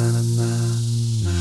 [0.00, 0.46] na na na
[1.24, 1.32] na.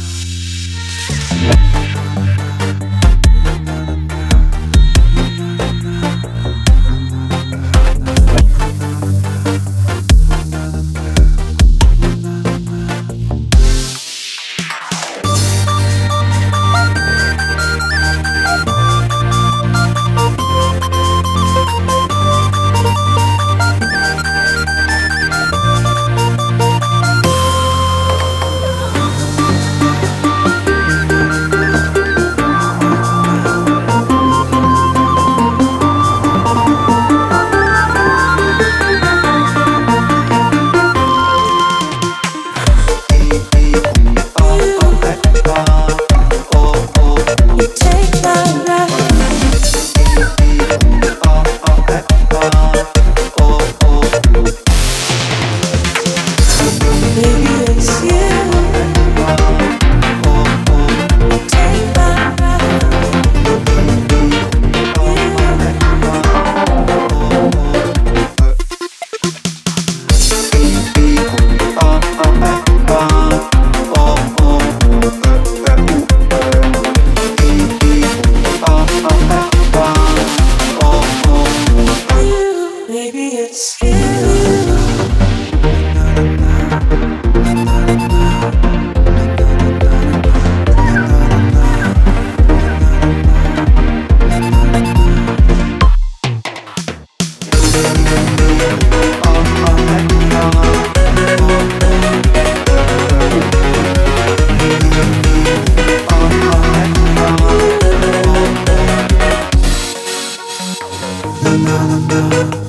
[112.20, 112.69] love.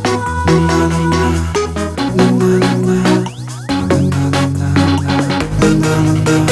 [5.98, 6.49] Müzik